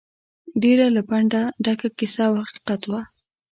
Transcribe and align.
ډېره 0.63 0.85
له 0.95 1.01
پنده 1.09 1.41
ډکه 1.63 1.89
کیسه 1.97 2.23
او 2.29 2.33
حقیقت 2.45 2.81
وه. 2.87 3.01